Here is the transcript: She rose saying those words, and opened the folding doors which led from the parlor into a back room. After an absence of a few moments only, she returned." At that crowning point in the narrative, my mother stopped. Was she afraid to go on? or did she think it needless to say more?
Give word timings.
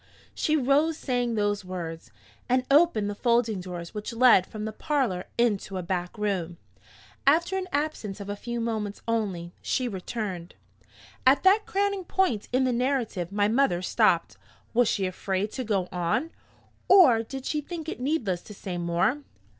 She 0.33 0.55
rose 0.57 0.97
saying 0.97 1.35
those 1.35 1.63
words, 1.63 2.09
and 2.49 2.65
opened 2.71 3.07
the 3.07 3.13
folding 3.13 3.61
doors 3.61 3.93
which 3.93 4.13
led 4.13 4.47
from 4.47 4.65
the 4.65 4.71
parlor 4.71 5.25
into 5.37 5.77
a 5.77 5.83
back 5.83 6.17
room. 6.17 6.57
After 7.27 7.55
an 7.55 7.67
absence 7.71 8.19
of 8.19 8.27
a 8.27 8.35
few 8.35 8.59
moments 8.59 9.03
only, 9.07 9.53
she 9.61 9.87
returned." 9.87 10.55
At 11.23 11.43
that 11.43 11.67
crowning 11.67 12.03
point 12.05 12.47
in 12.51 12.63
the 12.63 12.73
narrative, 12.73 13.31
my 13.31 13.47
mother 13.47 13.83
stopped. 13.83 14.37
Was 14.73 14.87
she 14.87 15.05
afraid 15.05 15.51
to 15.51 15.63
go 15.63 15.87
on? 15.91 16.31
or 16.89 17.21
did 17.21 17.45
she 17.45 17.61
think 17.61 17.87
it 17.87 17.99
needless 17.99 18.41
to 18.41 18.55
say 18.55 18.79
more? 18.79 19.19